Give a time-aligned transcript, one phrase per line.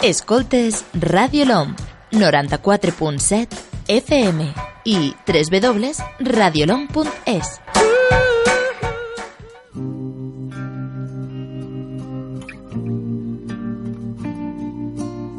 [0.00, 1.74] Escoltes Radio LOM
[2.12, 3.48] 94.7
[3.88, 4.54] FM
[4.84, 7.60] i www.radiolom.es.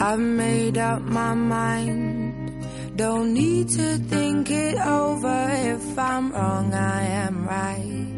[0.01, 2.51] I've made up my mind.
[2.97, 5.47] Don't need to think it over.
[5.51, 8.13] If I'm wrong, I am right.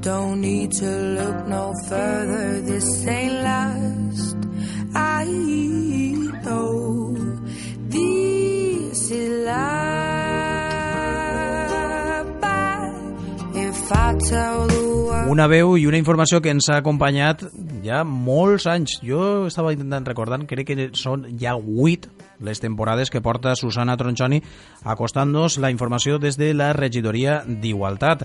[0.00, 2.60] Don't need to look no further.
[2.62, 4.35] This ain't last.
[15.26, 17.42] Una veu i una informació que ens ha acompanyat
[17.84, 18.96] ja molts anys.
[19.04, 22.08] Jo estava intentant recordar, crec que són ja 8
[22.46, 24.40] les temporades que porta Susana Tronchoni
[24.84, 28.24] acostant-nos la informació des de la regidoria d'Igualtat.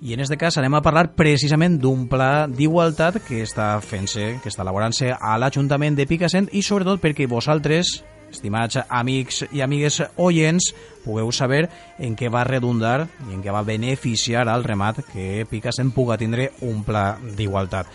[0.00, 4.48] I en aquest cas anem a parlar precisament d'un pla d'igualtat que està fent-se, que
[4.48, 7.98] està elaborant-se a l'Ajuntament de Picassent i sobretot perquè vosaltres,
[8.32, 10.70] estimats amics i amigues oients,
[11.04, 11.66] pugueu saber
[11.98, 16.48] en què va redundar i en què va beneficiar al remat que Picassent puga tindre
[16.64, 17.92] un pla d'igualtat.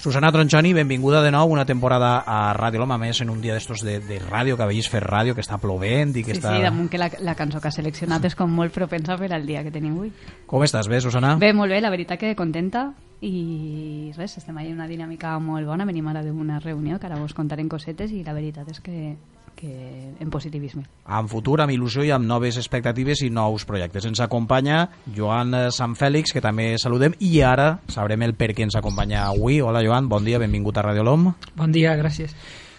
[0.00, 3.82] Susana Tronchoni, benvinguda de nou una temporada a Ràdio Loma, més en un dia d'estos
[3.84, 6.54] de, de ràdio, que veïs fer ràdio, que està plovent i que Sí, està...
[6.56, 9.44] sí, damunt que la, la cançó que ha seleccionat és com molt propensa per al
[9.44, 10.08] dia que tenim avui.
[10.48, 10.88] Com estàs?
[10.88, 11.34] Bé, Susana?
[11.36, 12.86] Bé, molt bé, la veritat que contenta
[13.20, 17.36] i res, estem allà una dinàmica molt bona, venim ara d'una reunió que ara vos
[17.36, 19.18] contarem cosetes i la veritat és que,
[19.60, 20.86] que en positivisme.
[21.04, 24.06] amb futur, amb il·lusió i amb noves expectatives i nous projectes.
[24.08, 28.64] Ens acompanya Joan eh, Sant Fèlix, que també saludem, i ara sabrem el per què
[28.64, 29.60] ens acompanya avui.
[29.60, 31.32] Hola, Joan, bon dia, benvingut a Radio Lom.
[31.56, 32.34] Bon dia, gràcies.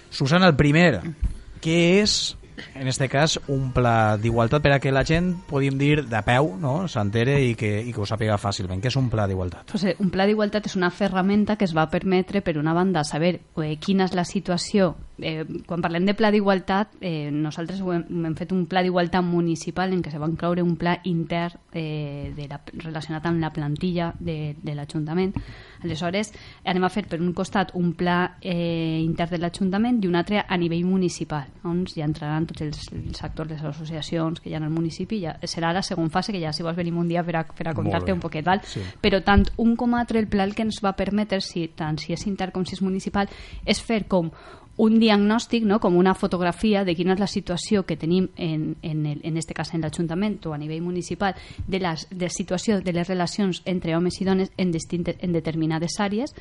[0.10, 1.04] Susana, el primer,
[1.62, 2.36] què és,
[2.76, 6.52] en este cas, un pla d'igualtat per a que la gent, podríem dir, de peu,
[6.60, 8.82] no?, s'entere i, que, i que ho sàpiga fàcilment.
[8.82, 9.70] Què és un pla d'igualtat?
[9.72, 13.06] Pues, eh, un pla d'igualtat és una ferramenta que es va permetre, per una banda,
[13.06, 17.94] saber eh, quina és la situació eh, quan parlem de pla d'igualtat, eh, nosaltres ho
[17.94, 21.60] hem, hem fet un pla d'igualtat municipal en què se va incloure un pla intern
[21.74, 25.34] eh, de la, relacionat amb la plantilla de, de l'Ajuntament.
[25.82, 26.32] Aleshores,
[26.66, 30.44] anem a fer per un costat un pla eh, intern de l'Ajuntament i un altre
[30.48, 34.56] a nivell municipal, on ja entraran tots els, els actors de les associacions que hi
[34.56, 35.22] ha al municipi.
[35.24, 37.70] Ja, serà la segona fase, que ja si vols venim un dia per a, per
[37.70, 38.62] a contar-te un poquet, val?
[38.72, 38.82] Sí.
[39.02, 42.14] però tant un com altre el pla el que ens va permetre, si, tant si
[42.16, 43.30] és intern com si és municipal,
[43.66, 44.32] és fer com
[44.78, 45.80] un diagnòstic, no?
[45.80, 49.54] com una fotografia de quina és la situació que tenim en, en, el, en este
[49.54, 51.36] cas en l'Ajuntament o a nivell municipal
[51.68, 56.00] de la de situació de les relacions entre homes i dones en, distintes, en determinades
[56.00, 56.34] àrees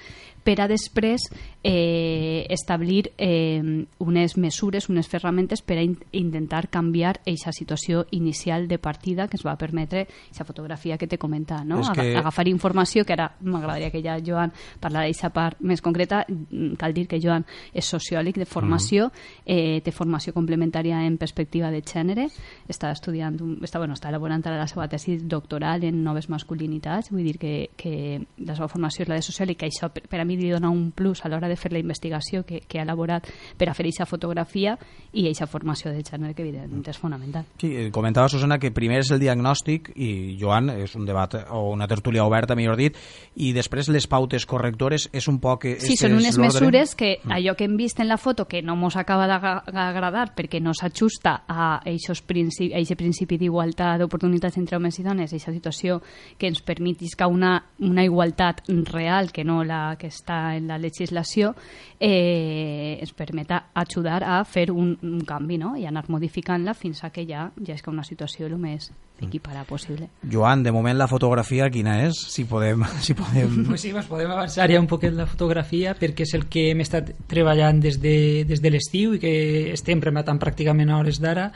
[0.45, 1.21] per a després
[1.63, 8.69] eh, establir eh, unes mesures, unes ferramentes per a in intentar canviar aquesta situació inicial
[8.69, 11.81] de partida que ens va permetre aquesta fotografia que te comenta, no?
[11.85, 16.25] Aga- que- agafar informació que ara m'agradaria que ja Joan parlara d'aquesta part més concreta
[16.31, 17.85] Mm, cal dir que Joan és
[18.21, 19.11] sociòleg de formació
[19.47, 22.29] eh, té formació complementària en perspectiva de gènere.
[22.69, 27.11] Està estudiant, un- està, bueno, està elaborant ara la seva tesi doctoral en noves masculinitats.
[27.11, 30.21] Vull dir que, que la seva formació és la de sociòleg que això per, per
[30.21, 32.83] a mi li dona un plus a l'hora de fer la investigació que, que ha
[32.85, 33.27] elaborat
[33.57, 34.77] per a fer aquesta fotografia
[35.13, 37.45] i aquesta formació de gènere que evidentment és fonamental.
[37.61, 41.71] Sí, eh, comentava Susana que primer és el diagnòstic i Joan és un debat o
[41.73, 42.97] una tertúlia oberta, millor dit,
[43.37, 45.65] i després les pautes correctores és un poc...
[45.65, 48.75] eh, Sí, són unes mesures que allò que hem vist en la foto que no
[48.75, 55.05] mos acaba d'agradar perquè no s'ajusta a aquest principi, principi d'igualtat d'oportunitats entre homes i
[55.07, 56.01] dones, aquesta situació
[56.37, 61.55] que ens permetisca una, una igualtat real que no la que està en la legislació,
[62.01, 65.75] eh, ens permeta ajudar a fer un, un canvi no?
[65.77, 68.89] i anar modificant-la fins a que ja, ja és que una situació el més
[69.21, 70.09] equiparada possible.
[70.33, 72.17] Joan, de moment la fotografia quina és?
[72.33, 72.87] Si podem...
[73.05, 73.67] Si podem...
[73.69, 76.81] Pues sí, pues podem avançar ja un poquet la fotografia perquè és el que hem
[76.81, 78.17] estat treballant des de,
[78.49, 79.37] des de l'estiu i que
[79.75, 81.51] estem rematant pràcticament a hores d'ara.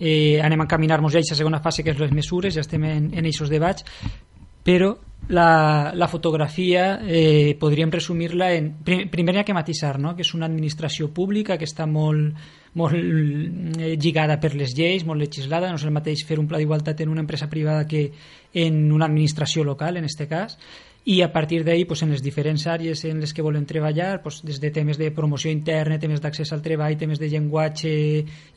[0.00, 2.82] Eh, anem a encaminar-nos ja a aquesta segona fase que és les mesures, ja estem
[2.90, 3.86] en, en aquests debats,
[4.64, 4.94] però
[5.28, 8.70] la, la fotografia eh, podríem resumir-la en...
[8.84, 10.14] Prim, primer hi ha que matisar, no?
[10.16, 12.34] que és una administració pública que està molt,
[12.76, 16.60] molt eh, lligada per les lleis, molt legislada, no és el mateix fer un pla
[16.60, 18.10] d'igualtat en una empresa privada que
[18.52, 20.58] en una administració local, en este cas,
[21.04, 24.40] i a partir d'ahí pues, en les diferents àrees en les que volem treballar pues,
[24.44, 27.92] des de temes de promoció interna, temes d'accés al treball temes de llenguatge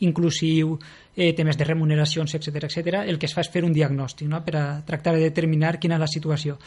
[0.08, 0.78] inclusiu
[1.16, 3.04] eh, temes de remuneracions, etc etc.
[3.04, 4.40] el que es fa és fer un diagnòstic no?
[4.46, 6.58] per a tractar de determinar quina és la situació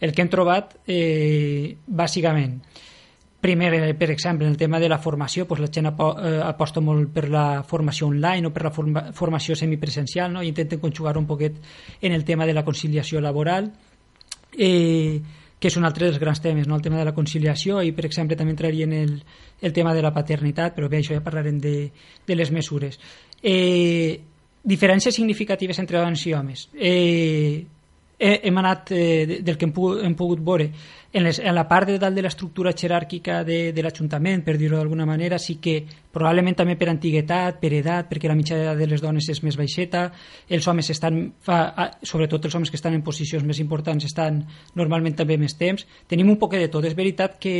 [0.00, 2.60] el que hem trobat eh, bàsicament
[3.40, 6.82] Primer, eh, per exemple, en el tema de la formació, doncs la gent eh, aposta
[6.84, 10.42] molt per la formació online o per la forma formació semipresencial, no?
[10.42, 11.56] i intenten conjugar un poquet
[12.02, 13.72] en el tema de la conciliació laboral.
[14.56, 15.20] Eh,
[15.60, 16.78] que és un altre dels grans temes, no?
[16.78, 19.10] el tema de la conciliació i per exemple també entraria en el,
[19.60, 21.74] el tema de la paternitat, però bé, això ja parlarem de,
[22.26, 22.96] de les mesures.
[23.42, 24.16] Eh,
[24.64, 26.64] diferències significatives entre dones i homes.
[26.74, 27.66] Eh,
[28.20, 30.70] hem anat, eh, del que hem pogut, hem pogut veure,
[31.12, 34.76] en, les, en la part de dalt de l'estructura jeràrquica de, de l'Ajuntament, per dir-ho
[34.78, 35.80] d'alguna manera, sí que
[36.14, 40.04] probablement també per antiguitat, per edat, perquè la mitjana de les dones és més baixeta,
[40.50, 44.44] els homes estan, fa, sobretot els homes que estan en posicions més importants, estan
[44.78, 45.86] normalment també més temps.
[46.10, 46.86] Tenim un poc de tot.
[46.86, 47.56] És veritat que,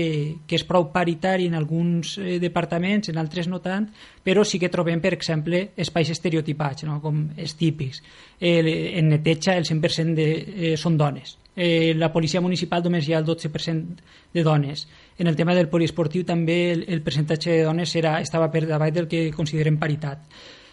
[0.46, 3.90] que és prou paritari en alguns eh, departaments, en altres no tant,
[4.22, 7.00] però sí que trobem, per exemple, espais estereotipats, no?
[7.02, 8.02] com els típics.
[8.38, 13.14] Eh, en neteja el 100% de, eh, són dones eh, la policia municipal només hi
[13.14, 14.86] ha el 12% de dones.
[15.18, 18.94] En el tema del poliesportiu també el, el percentatge de dones era, estava per davall
[18.94, 20.24] del que considerem paritat.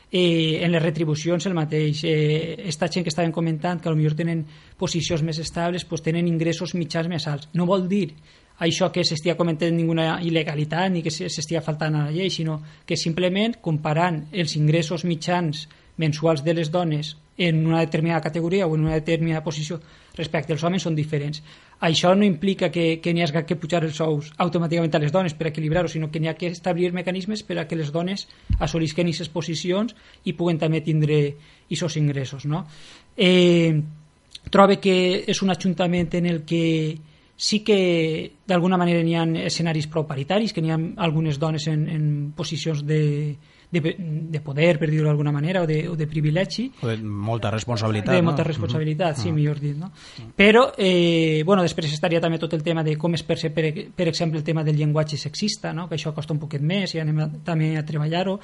[0.10, 2.04] Eh, en les retribucions el mateix.
[2.08, 4.46] Eh, esta gent que estaven comentant que potser tenen
[4.80, 7.50] posicions més estables pues, tenen ingressos mitjans més alts.
[7.54, 8.14] No vol dir
[8.60, 12.96] això que s'estia cometent ninguna il·legalitat ni que s'estia faltant a la llei, sinó que
[12.98, 15.68] simplement comparant els ingressos mitjans
[15.98, 19.80] mensuals de les dones en una determinada categoria o en una determinada posició
[20.18, 21.44] respecte als homes són diferents.
[21.86, 25.36] Això no implica que, que n'hi hagi que pujar els sous automàticament a les dones
[25.38, 28.26] per equilibrar-ho, sinó que n'hi ha que establir mecanismes per a que les dones
[28.58, 29.94] assolisquen aquestes posicions
[30.26, 31.20] i puguen també tindre
[31.70, 32.48] aquests ingressos.
[32.50, 32.66] No?
[33.16, 33.78] Eh,
[34.50, 34.98] trobe que
[35.28, 36.98] és un ajuntament en el que
[37.38, 41.86] sí que d'alguna manera n'hi ha escenaris prou paritaris, que n'hi ha algunes dones en,
[41.86, 43.38] en posicions de,
[43.70, 46.70] de, de poder, per dir-ho d'alguna manera, o de, o de privilegi.
[46.82, 48.16] O de molta responsabilitat.
[48.16, 49.24] De molta responsabilitat, no?
[49.24, 49.36] sí, uh -huh.
[49.36, 49.76] millor dit.
[49.76, 49.88] No?
[49.88, 50.32] Uh -huh.
[50.36, 54.08] Però, eh, bueno, després estaria també tot el tema de com es percep, per, per
[54.08, 55.88] exemple, el tema del llenguatge sexista, no?
[55.88, 58.40] que això costa un poquet més i anem a, també a treballar-ho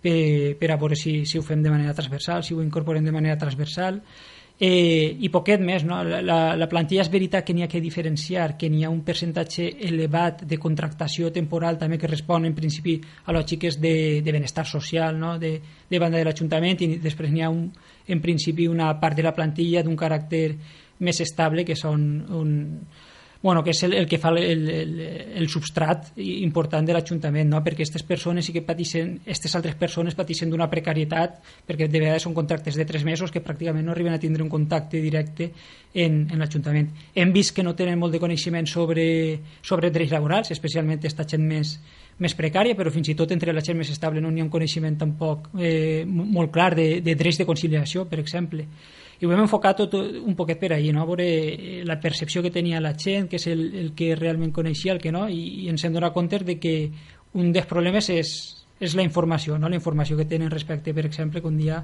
[0.00, 3.12] per, per a veure si, si ho fem de manera transversal, si ho incorporem de
[3.12, 4.02] manera transversal
[4.58, 5.84] eh, i poquet més.
[5.88, 6.02] No?
[6.06, 9.02] La, la, la plantilla és veritat que n'hi ha que diferenciar, que n'hi ha un
[9.06, 14.66] percentatge elevat de contractació temporal també que respon en principi a lògiques de, de benestar
[14.68, 15.36] social no?
[15.38, 15.56] de,
[15.90, 17.66] de banda de l'Ajuntament i després n'hi ha un,
[18.08, 20.46] en principi una part de la plantilla d'un caràcter
[21.02, 22.52] més estable que són un,
[23.42, 24.38] bueno, que és el, el que fa el,
[24.70, 25.00] el,
[25.42, 27.58] el substrat important de l'Ajuntament, no?
[27.64, 32.22] perquè aquestes persones sí que pateixen, aquestes altres persones pateixen d'una precarietat, perquè de vegades
[32.22, 35.50] són contractes de tres mesos que pràcticament no arriben a tindre un contacte directe
[35.92, 36.92] en, en l'Ajuntament.
[37.18, 39.04] Hem vist que no tenen molt de coneixement sobre,
[39.60, 41.76] sobre drets laborals, especialment aquesta gent més,
[42.18, 44.52] més precària, però fins i tot entre la gent més estable no n'hi ha un
[44.52, 48.66] coneixement tampoc eh, molt clar de, de drets de conciliació, per exemple
[49.22, 51.04] i ho hem enfocat tot un poquet per ahir, no?
[51.04, 54.50] a veure eh, la percepció que tenia la gent, que és el, el que realment
[54.50, 56.74] coneixia, el que no, i, i ens hem donat compte de que
[57.38, 58.32] un dels problemes és,
[58.82, 59.70] és la informació, no?
[59.70, 61.78] la informació que tenen respecte, per exemple, que un dia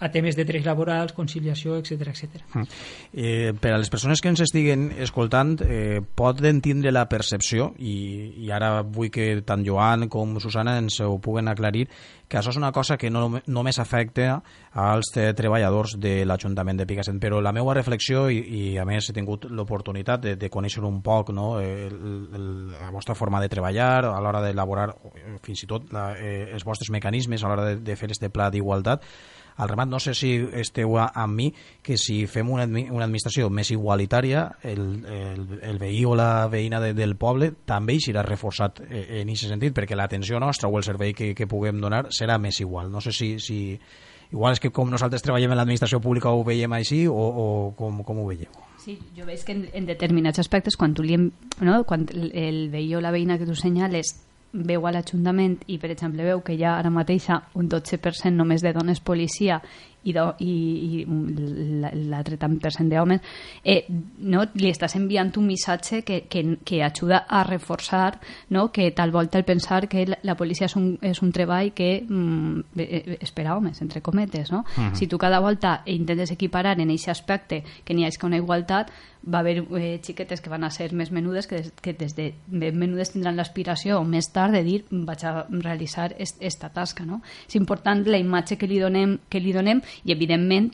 [0.00, 2.42] a temes de drets laborals, conciliació, etc etc.
[2.54, 2.64] Mm.
[3.12, 8.46] Eh, per a les persones que ens estiguen escoltant, eh, poden tindre la percepció, i,
[8.46, 11.86] i ara vull que tant Joan com Susana ens ho puguen aclarir,
[12.28, 14.40] que això és una cosa que no només afecta
[14.72, 19.14] als treballadors de l'Ajuntament de Picassent, però la meva reflexió, i, i a més he
[19.16, 21.94] tingut l'oportunitat de, de conèixer un poc no, el,
[22.34, 24.88] el, la vostra forma de treballar, a l'hora d'elaborar
[25.44, 28.50] fins i tot la, eh, els vostres mecanismes a l'hora de, de fer este pla
[28.50, 29.04] d'igualtat,
[29.56, 31.50] al remat no sé si esteu amb mi
[31.82, 36.80] que si fem una, una administració més igualitària el, el, el veí o la veïna
[36.82, 40.78] de, del poble també hi serà reforçat eh, en aquest sentit perquè l'atenció nostra o
[40.78, 42.90] el servei que, que puguem donar serà més igual.
[42.90, 43.78] No sé si, si
[44.32, 47.46] igual és que com nosaltres treballem en l'administració pública ho veiem així o, o
[47.78, 48.50] com, com ho veieu?
[48.82, 52.90] Sí, jo veig que en, en determinats aspectes quan, tu li, no, quan el veí
[52.94, 54.16] o la veïna que tu senyales
[54.54, 57.26] veu a l'Ajuntament i, per exemple, veu que hi ha ara mateix
[57.58, 59.60] un 12% només de dones policia
[60.04, 60.54] i, do, i,
[61.00, 61.04] i
[62.10, 63.20] l'altre tant percent d'homes,
[63.64, 63.84] eh,
[64.18, 64.44] no?
[64.54, 68.20] li estàs enviant un missatge que, que, que ajuda a reforçar
[68.50, 68.70] no?
[68.72, 72.78] que tal volta el pensar que la, policia és un, és un treball que mm,
[73.20, 74.52] és per a homes, entre cometes.
[74.52, 74.64] No?
[74.64, 74.94] Uh -huh.
[74.94, 78.90] Si tu cada volta intentes equiparar en aquest aspecte que n'hi hagi una igualtat,
[79.26, 82.34] va haver eh, xiquetes que van a ser més menudes que, des, que des de
[82.46, 87.04] ben menudes tindran l'aspiració més tard de dir vaig a realitzar esta tasca.
[87.04, 87.22] No?
[87.48, 90.72] És important la imatge que li donem, que li donem i evidentment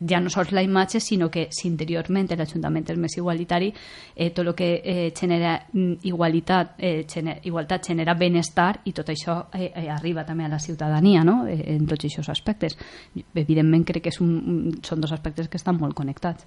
[0.00, 3.72] ja no sols la imatge, sinó que si interiorment l'Ajuntament és més igualitari,
[4.14, 9.08] eh, tot el que eh, genera mm, igualitat, eh, gener, igualtat genera benestar i tot
[9.08, 11.46] això eh, eh, arriba també a la ciutadania no?
[11.46, 12.76] eh, en tots aquests aspectes.
[13.34, 16.44] Evidentment crec que és un, són dos aspectes que estan molt connectats.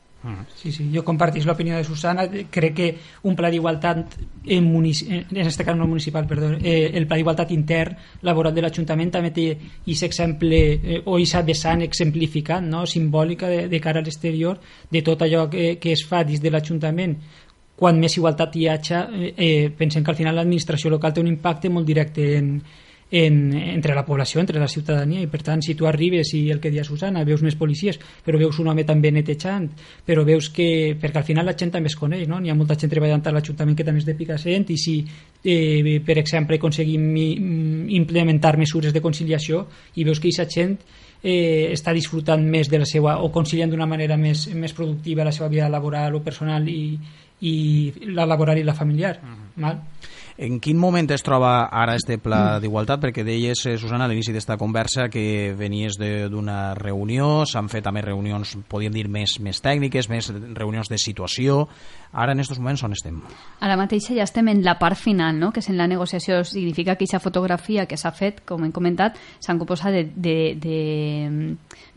[0.56, 2.26] Sí, sí, jo compartís l'opinió de Susana.
[2.52, 2.88] Crec que
[3.24, 4.18] un pla d'igualtat
[4.52, 7.96] en, en este cas no municipal, perdó, eh, el pla d'igualtat intern
[8.28, 12.84] laboral de l'Ajuntament també té aquest exemple eh, o aquesta vessant exemplificant, no?
[12.86, 14.60] simbòlica de, de cara a l'exterior
[14.92, 17.16] de tot allò que, que es fa dins de l'Ajuntament
[17.80, 21.32] quan més igualtat hi hagi, eh, eh, pensem que al final l'administració local té un
[21.32, 22.58] impacte molt directe en,
[23.12, 26.60] en, entre la població, entre la ciutadania i per tant si tu arribes i el
[26.62, 29.70] que dia Susana veus més policies, però veus un home també netejant
[30.06, 32.40] però veus que, perquè al final la gent també es coneix, no?
[32.40, 34.96] n'hi ha molta gent treballant a l'Ajuntament que també és de Picassent i si
[35.44, 40.78] eh, per exemple aconseguim mm, implementar mesures de conciliació i veus que aquesta gent
[41.24, 45.34] eh, està disfrutant més de la seva o conciliant d'una manera més, més productiva la
[45.34, 46.94] seva vida laboral o personal i,
[47.42, 47.56] i
[48.14, 49.62] la laboral i la familiar uh -huh.
[49.66, 49.82] val?
[50.40, 53.02] En quin moment es troba ara este pla d'igualtat?
[53.04, 58.00] Perquè deies, eh, Susana, a l'inici d'esta conversa que venies d'una reunió, s'han fet també
[58.06, 61.68] reunions, podríem dir, més, més tècniques, més reunions de situació.
[62.14, 63.20] Ara, en aquests moments, on estem?
[63.60, 65.52] Ara mateix ja estem en la part final, no?
[65.52, 66.40] que és en la negociació.
[66.48, 70.06] Significa que aquesta fotografia que s'ha fet, com hem comentat, s'han composat de...
[70.16, 70.80] de, de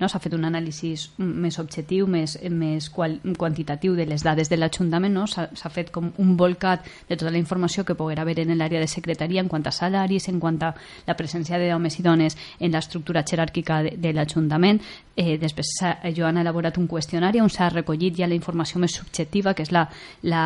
[0.03, 0.11] no?
[0.11, 5.15] S'ha fet un anàlisi més objectiu, més, més qual, quantitatiu de les dades de l'Ajuntament,
[5.15, 5.29] no?
[5.31, 8.89] s'ha fet com un volcat de tota la informació que poguera haver en l'àrea de
[8.89, 10.73] secretaria en quant a salaris, en quant a
[11.07, 14.81] la presència d'homes i dones en l'estructura jeràrquica de, de l'Ajuntament.
[15.17, 15.75] Eh, després
[16.17, 19.73] jo han elaborat un qüestionari on s'ha recollit ja la informació més subjectiva, que és
[19.73, 19.89] la,
[20.23, 20.45] la,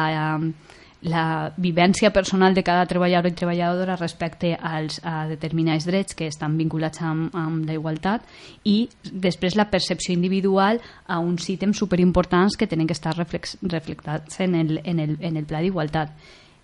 [1.03, 6.57] la vivència personal de cada treballador i treballadora respecte als, a determinats drets que estan
[6.59, 8.25] vinculats amb, amb la igualtat
[8.65, 14.41] i després la percepció individual a uns ítems superimportants que tenen que estar reflex, reflectats
[14.41, 16.11] en el, en el, en el pla d'igualtat.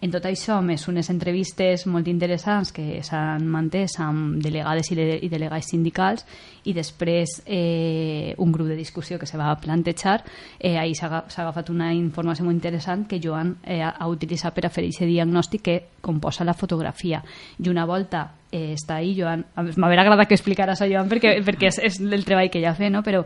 [0.02, 5.04] En tot això, més unes entrevistes molt interessants que s'han mantès amb delegades i, de,
[5.22, 6.24] i delegats sindicals
[6.66, 10.24] i després eh, un grup de discussió que se va plantejar.
[10.58, 14.72] Eh, ahir s'ha agafat una informació molt interessant que Joan eh, ha utilitzat per a
[14.74, 17.22] fer aquest diagnòstic que composa la fotografia.
[17.62, 19.46] I una volta eh, està ahí, Joan...
[19.54, 22.90] M'hauria agradat que explicaras a Joan perquè, perquè és, és el treball que ja fa,
[22.90, 23.04] no?
[23.06, 23.22] però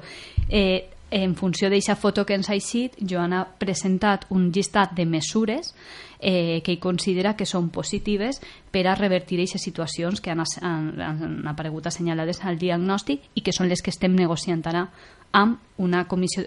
[0.48, 5.06] eh, en funció d'aquesta foto que ens ha eixit, Joan ha presentat un llistat de
[5.06, 5.74] mesures
[6.18, 8.40] eh, que ell considera que són positives
[8.72, 13.54] per a revertir aquestes situacions que han, han, han aparegut assenyalades al diagnòstic i que
[13.54, 14.88] són les que estem negociant ara
[15.32, 16.42] amb una comissió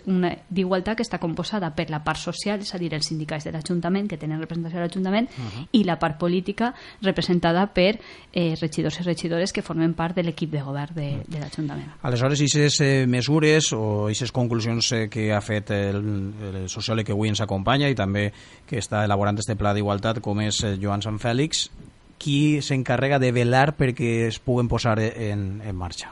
[0.50, 4.08] d'igualtat que està composada per la part social, és a dir, els sindicats de l'Ajuntament,
[4.10, 5.68] que tenen representació a l'Ajuntament, uh -huh.
[5.72, 8.00] i la part política representada per
[8.34, 11.92] eh, regidors i regidores que formen part de l'equip de govern de, de l'Ajuntament.
[12.02, 17.12] Aleshores, aquestes eh, mesures o aquestes conclusions eh, que ha fet el, el sociòleg que
[17.12, 18.34] avui ens acompanya i també
[18.66, 21.70] que està elaborant este pla d'igualtat, com és eh, Joan Sant Fèlix,
[22.18, 26.10] qui s'encarrega de velar perquè es puguen posar en, en marxa?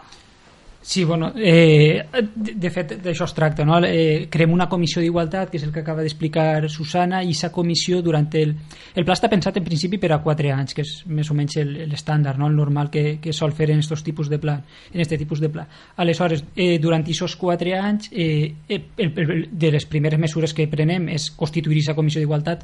[0.88, 3.82] Sí, bueno, eh, de, de fet d'això es tracta, no?
[3.84, 8.00] Eh, creem una comissió d'igualtat, que és el que acaba d'explicar Susana, i aquesta comissió
[8.00, 8.54] durant el...
[8.96, 11.60] El pla està pensat en principi per a 4 anys, que és més o menys
[11.92, 12.48] l'estàndard, no?
[12.48, 14.62] el normal que, que sol fer en aquests tipus de pla.
[14.94, 15.68] En este tipus de pla.
[16.00, 21.12] Aleshores, eh, durant aquests 4 anys, eh, el, el, de les primeres mesures que prenem
[21.12, 22.64] és constituir aquesta comissió d'igualtat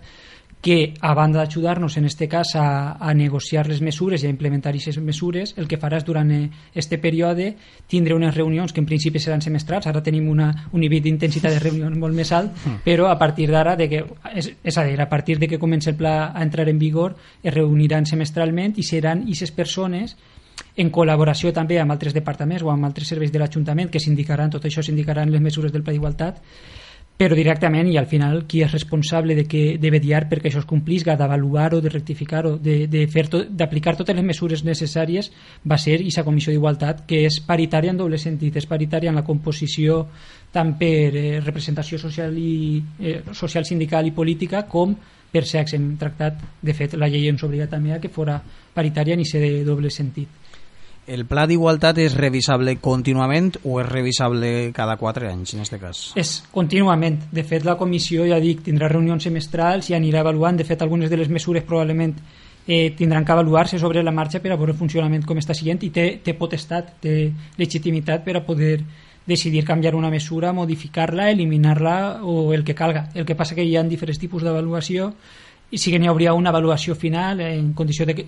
[0.64, 4.72] que a banda d'ajudar-nos en este cas a, a negociar les mesures i a implementar
[4.72, 6.30] aquestes mesures, el que faràs durant
[6.72, 7.50] este període
[7.92, 11.60] tindre unes reunions que en principi seran semestrals, ara tenim una, un nivell d'intensitat de
[11.60, 12.80] reunió molt més alt, mm.
[12.86, 15.92] però a partir d'ara, de que, és, és a dir, a partir de que comença
[15.92, 20.16] el pla a entrar en vigor, es reuniran semestralment i seran aquestes persones
[20.80, 24.64] en col·laboració també amb altres departaments o amb altres serveis de l'Ajuntament que s'indicaran, tot
[24.64, 26.40] això s'indicaran les mesures del Pla d'Igualtat
[27.18, 30.70] però directament i al final qui és responsable de, que, de vetllar perquè això es
[30.70, 35.30] complisca, d'avaluar-ho, de rectificar-ho, d'aplicar to, totes les mesures necessàries
[35.70, 39.26] va ser aquesta comissió d'igualtat que és paritària en doble sentit, és paritària en la
[39.28, 40.08] composició
[40.54, 44.96] tant per eh, representació social, i, eh, social sindical i política com
[45.34, 45.78] per sexe.
[45.78, 48.40] Hem tractat, de fet, la llei ens obliga també a que fora
[48.74, 50.43] paritària ni ser de doble sentit.
[51.06, 56.04] El pla d'igualtat és revisable contínuament o és revisable cada 4 anys, en aquest cas?
[56.16, 57.18] És contínuament.
[57.32, 60.56] De fet, la comissió, ja dic, tindrà reunions semestrals i anirà avaluant.
[60.56, 62.16] De fet, algunes de les mesures probablement
[62.68, 65.84] eh, tindran que avaluar-se sobre la marxa per a veure el funcionament com està siguent
[65.84, 67.18] i té, té potestat, té
[67.60, 68.78] legitimitat per a poder
[69.26, 73.10] decidir canviar una mesura, modificar-la, eliminar-la o el que calga.
[73.14, 75.14] El que passa que hi ha diferents tipus d'avaluació
[75.74, 78.24] i sí que n'hi hauria una avaluació final en condició de que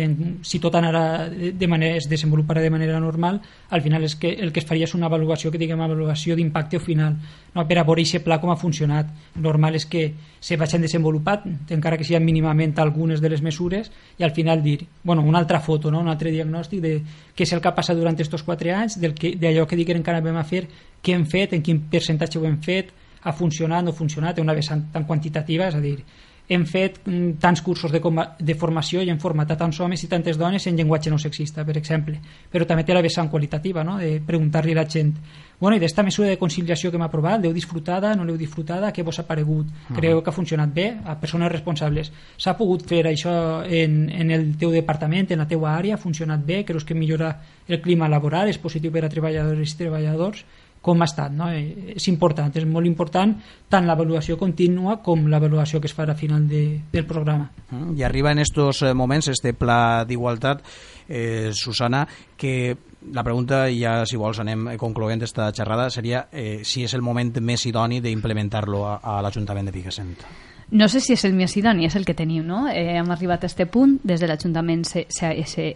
[0.00, 3.38] en, si tot anarà de manera, es desenvoluparà de manera normal
[3.70, 6.80] al final és que el que es faria és una avaluació que diguem avaluació d'impacte
[6.82, 7.14] final
[7.54, 7.62] no?
[7.68, 10.02] per a veure aquest pla com ha funcionat normal és que
[10.40, 14.80] se vagin desenvolupat encara que siguin mínimament algunes de les mesures i al final dir,
[15.04, 16.00] bueno, una altra foto no?
[16.00, 16.96] un altre diagnòstic de
[17.36, 20.10] què és el que ha passat durant aquests 4 anys d'allò que, que diguem que
[20.10, 20.66] a fer
[20.98, 22.90] què hem fet, en quin percentatge ho hem fet
[23.22, 26.00] ha funcionat, no ha funcionat, una vessant tan quantitativa és a dir,
[26.52, 28.00] hem fet mm, tants cursos de,
[28.38, 31.64] de formació i hem format a tants homes i tantes dones en llenguatge no sexista,
[31.64, 32.18] per exemple.
[32.52, 33.98] Però també té la vessant qualitativa, no?
[33.98, 35.14] de preguntar-li a la gent
[35.62, 39.04] bueno, i d'esta mesura de conciliació que hem aprovat, l'heu disfrutada, no l'heu disfrutada, què
[39.06, 39.68] vos ha paregut?
[39.94, 40.88] Creu que ha funcionat bé?
[41.06, 42.10] A persones responsables.
[42.34, 45.94] S'ha pogut fer això en, en el teu departament, en la teua àrea?
[45.94, 46.64] Ha funcionat bé?
[46.66, 47.36] Creus que millora
[47.68, 48.50] el clima laboral?
[48.50, 50.42] És positiu per a treballadors i treballadors?
[50.82, 51.32] Com ha estat.
[51.32, 51.48] No?
[51.54, 53.32] Eh, és important, és molt important
[53.72, 57.48] tant l'avaluació contínua com l'avaluació que es farà a final de, del programa.
[57.70, 60.64] Mm, I arriba en estos eh, moments este pla d'igualtat,
[61.08, 62.76] eh, Susana, que
[63.14, 67.32] la pregunta, ja si vols anem concloent esta xerrada, seria eh, si és el moment
[67.40, 70.16] més idoni d'implementar-lo a, a l'Ajuntament de Picassent.
[70.72, 72.62] No sé si és el més idoni, és el que teniu, no?
[72.70, 74.86] Eh, hem arribat a este punt, des de l'Ajuntament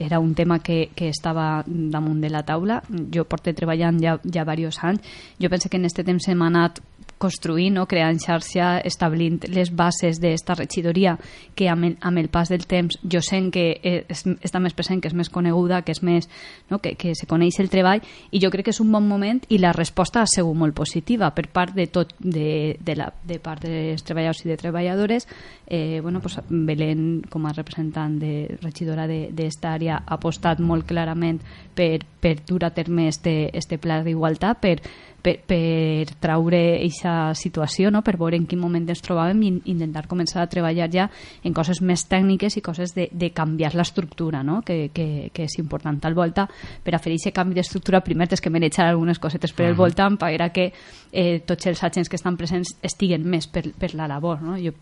[0.00, 2.78] era un tema que, que estava damunt de la taula.
[3.12, 5.04] Jo porto treballant ja, ja diversos anys.
[5.36, 6.80] Jo penso que en aquest temps hem anat
[7.18, 7.86] construir, no?
[7.88, 11.16] creant xarxa, establint les bases d'esta regidoria
[11.56, 15.00] que amb el, amb el pas del temps jo sent que és, està més present,
[15.00, 16.28] que és més coneguda, que és més
[16.70, 16.80] no?
[16.84, 19.60] que, que se coneix el treball i jo crec que és un bon moment i
[19.62, 23.64] la resposta ha sigut molt positiva per part de tot de, de, la, de part
[23.64, 25.28] dels treballadors i de treballadores
[25.66, 31.40] eh, bueno, pues, Belén com a representant de regidora d'esta àrea ha apostat molt clarament
[31.74, 34.78] per, per dur a terme este, este pla d'igualtat per
[35.26, 38.02] per, per traure aquesta situació, no?
[38.02, 41.08] per veure en quin moment ens trobàvem i intentar començar a treballar ja
[41.44, 44.62] en coses més tècniques i coses de, de canviar l'estructura, no?
[44.66, 46.46] que, que, que és important al volta.
[46.82, 49.70] Per a fer aquest canvi d'estructura, primer tens que manejar algunes cosetes per uh -huh.
[49.70, 50.72] el voltant per que
[51.12, 54.42] eh, tots els agents que estan presents estiguen més per, per la labor.
[54.42, 54.56] No?
[54.56, 54.72] Jo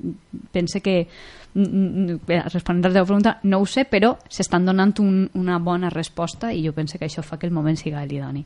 [0.53, 1.07] penso que
[1.55, 6.51] responent a la teva pregunta, no ho sé, però s'estan donant un, una bona resposta
[6.53, 8.45] i jo penso que això fa que el moment siga l'idoni.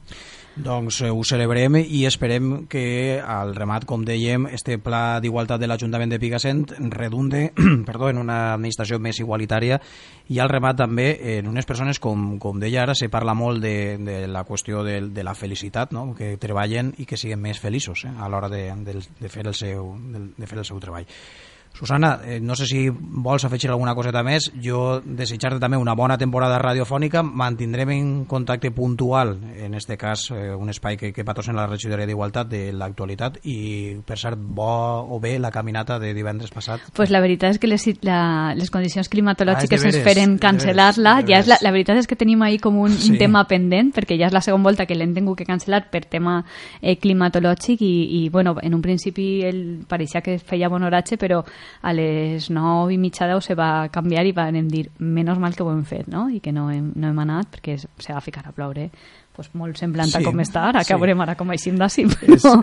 [0.58, 5.66] Doncs eh, ho celebrem i esperem que al remat, com dèiem, este pla d'igualtat de
[5.68, 6.62] l'Ajuntament de Picassent
[6.94, 7.50] redunde
[7.88, 9.76] perdó, en una administració més igualitària
[10.32, 13.98] i al remat també en unes persones, com, com deia ara, se parla molt de,
[14.00, 16.14] de la qüestió de, de la felicitat, no?
[16.16, 18.14] que treballen i que siguin més feliços eh?
[18.16, 21.04] a l'hora de, de, de, fer el seu, de, de fer el seu treball.
[21.72, 24.48] Susana, eh, no sé si vols afegir alguna coseta més.
[24.62, 27.22] Jo desitjar-te també una bona temporada radiofònica.
[27.22, 32.06] Mantindrem en contacte puntual, en este cas, eh, un espai que, que patrocina la regidoria
[32.06, 36.82] d'Igualtat de l'actualitat i, per cert, bo o bé la caminata de divendres passat.
[36.96, 41.18] Pues la veritat és que les, la, les condicions climatològiques ah, esperen cancel·lar-la.
[41.28, 43.12] Ja és la, la veritat és que tenim ahí com un, sí.
[43.12, 46.02] un tema pendent, perquè ja és la segona volta que l'hem tingut que cancel·lar per
[46.10, 46.40] tema
[46.82, 51.44] eh, climatològic i, i, bueno, en un principi el, pareixia que feia bon horatge, però
[51.82, 55.62] a les 9 i mitja 10 se va canviar i vam dir menys mal que
[55.62, 56.28] ho hem fet no?
[56.30, 58.90] i que no hem, no hem anat perquè se va ficar a ploure
[59.38, 60.90] pues molt semblant sí, a com està ara, sí.
[60.90, 62.56] que veurem ara com així d'ací, però,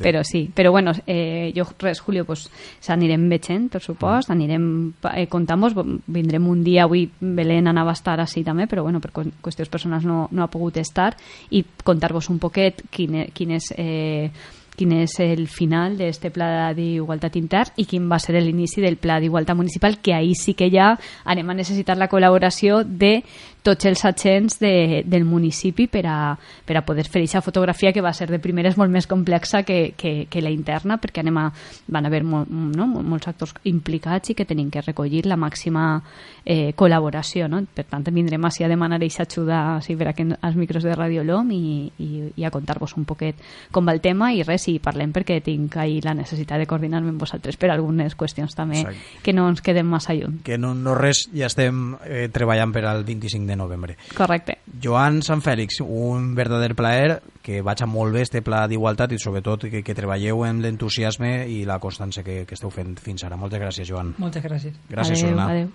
[0.00, 2.46] però sí, però bueno, eh, jo res, Julio, pues,
[2.80, 4.32] s'anirem veient, per supost, mm.
[4.32, 4.64] anirem
[5.10, 5.76] eh, comptant-vos,
[6.08, 10.08] vindrem un dia, avui Belén anava a estar així també, però bueno, per qüestions personals
[10.08, 11.10] no, no ha pogut estar,
[11.52, 14.32] i contar-vos un poquet quin, e, quin és eh,
[14.76, 19.18] quin és el final d'aquest pla d'igualtat intern i quin va ser l'inici del pla
[19.20, 23.20] d'igualtat municipal, que ahir sí que ja anem a necessitar la col·laboració de
[23.62, 26.34] tots els agents de, del municipi per a,
[26.66, 29.94] per a poder fer aquesta fotografia que va ser de primeres molt més complexa que,
[29.96, 31.46] que, que la interna perquè anem a,
[31.94, 32.88] van haver molt, no?
[32.90, 36.02] molts actors implicats i que tenim que recollir la màxima
[36.44, 37.62] eh, col·laboració no?
[37.72, 41.54] per tant vindrem així a demanar aquesta ajuda així, per als micros de Radio LOM
[41.54, 41.62] i,
[42.02, 43.38] i, i a contar-vos un poquet
[43.70, 47.12] com va el tema i res, i parlem perquè tinc ahir la necessitat de coordinar-me
[47.14, 49.22] amb vosaltres per algunes qüestions també Exacte.
[49.22, 52.84] que no ens quedem massa lluny que no, no res, ja estem eh, treballant per
[52.88, 53.96] al 25 de novembre.
[54.16, 54.58] Correcte.
[54.82, 59.20] Joan Sant Fèlix, un verdader plaer, que vaig a molt bé este pla d'igualtat i
[59.20, 63.38] sobretot que, que treballeu amb l'entusiasme i la constància que, que esteu fent fins ara.
[63.40, 64.14] Moltes gràcies, Joan.
[64.22, 64.76] Moltes gràcies.
[64.90, 65.48] Gràcies, adeu, Susana.
[65.50, 65.72] Adeu.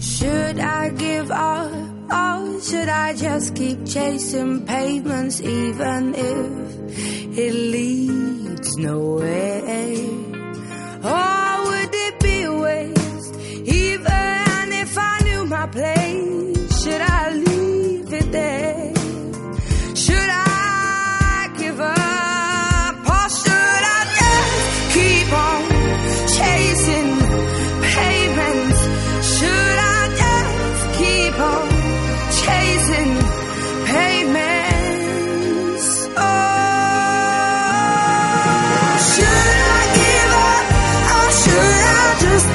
[0.00, 1.72] Should I give up
[2.10, 9.62] or should I just keep chasing pavements even if it leads nowhere?
[11.04, 16.36] Or would it be a waste even if I knew my place?
[16.86, 18.85] should I leave it there?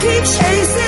[0.01, 0.80] Keep chasing